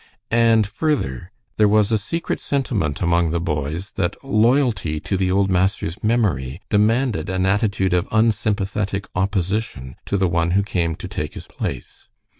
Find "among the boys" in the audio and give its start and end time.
3.03-3.91